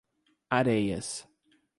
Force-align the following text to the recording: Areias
Areias 0.57 1.09